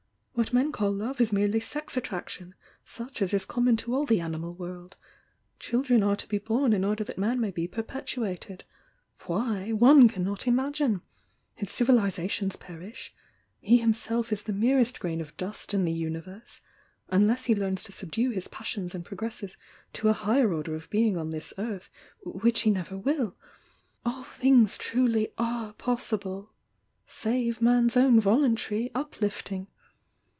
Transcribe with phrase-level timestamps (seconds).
[0.33, 4.19] What men call love is merely sex attraction such as 18 common to all the
[4.21, 4.95] animal world.
[5.59, 8.63] Children are to be bom m order that man may be perpetuated.
[9.27, 11.03] Why one cannot imagine!
[11.53, 13.13] His civilisations perish
[13.59, 16.61] —he himself is the merest grain of dust in the uni verse,—
[17.09, 19.19] unless he learns to subdue hU passions and EkTkT^ *°*•"?,*}"
[19.93, 21.91] ^^i*" °^ b«nK on this earth
[22.25, 23.35] which he never will.
[24.07, 26.51] AU things truly are possible,
[27.05, 29.67] save man s own voluntary uplifting.